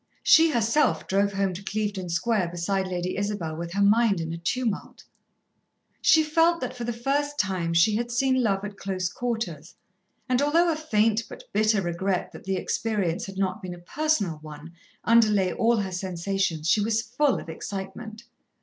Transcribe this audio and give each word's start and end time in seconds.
She 0.23 0.49
herself 0.49 1.05
drove 1.05 1.33
home 1.33 1.53
to 1.53 1.61
Clevedon 1.61 2.09
Square 2.09 2.47
beside 2.49 2.87
Lady 2.87 3.15
Isabel 3.17 3.55
with 3.55 3.73
her 3.73 3.83
mind 3.83 4.19
in 4.19 4.33
a 4.33 4.37
tumult. 4.39 5.03
She 6.01 6.23
felt 6.23 6.59
that 6.59 6.75
for 6.75 6.85
the 6.85 6.91
first 6.91 7.37
time 7.37 7.75
she 7.75 7.97
had 7.97 8.09
seen 8.09 8.41
love 8.41 8.65
at 8.65 8.77
close 8.77 9.09
quarters, 9.09 9.75
and 10.27 10.41
although 10.41 10.71
a 10.71 10.75
faint 10.75 11.25
but 11.29 11.43
bitter 11.53 11.83
regret 11.83 12.31
that 12.31 12.45
the 12.45 12.55
experience 12.55 13.27
had 13.27 13.37
not 13.37 13.61
been 13.61 13.75
a 13.75 13.77
personal 13.77 14.39
one 14.41 14.73
underlay 15.03 15.53
all 15.53 15.77
her 15.77 15.91
sensations, 15.91 16.67
she 16.67 16.81
was 16.81 17.03
full 17.03 17.39
of 17.39 17.47
excitement. 17.47 18.23